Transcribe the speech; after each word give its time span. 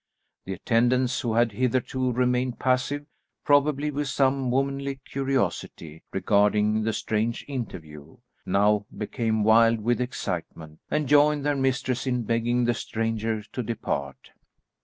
The 0.45 0.53
attendants, 0.53 1.21
who 1.21 1.35
had 1.35 1.51
hitherto 1.51 2.11
remained 2.13 2.57
passive, 2.57 3.05
probably 3.45 3.91
with 3.91 4.07
some 4.07 4.49
womanly 4.49 4.95
curiosity 5.05 6.01
regarding 6.11 6.81
the 6.81 6.91
strange 6.91 7.45
interview, 7.47 8.17
now 8.43 8.87
became 8.97 9.43
wild 9.43 9.79
with 9.81 10.01
excitement, 10.01 10.79
and 10.89 11.07
joined 11.07 11.45
their 11.45 11.55
mistress 11.55 12.07
in 12.07 12.23
begging 12.23 12.65
the 12.65 12.73
stranger 12.73 13.43
to 13.43 13.61
depart. 13.61 14.31